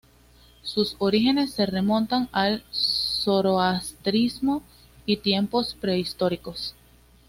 [0.63, 4.63] Sus orígenes se remontan al zoroastrismo
[5.05, 6.73] y tiempos prehistóricos.